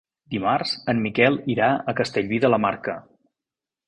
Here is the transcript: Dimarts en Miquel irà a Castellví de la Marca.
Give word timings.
Dimarts 0.35 0.69
en 0.93 1.01
Miquel 1.03 1.37
irà 1.55 1.67
a 1.93 1.95
Castellví 1.99 2.39
de 2.47 2.51
la 2.55 2.59
Marca. 2.65 2.97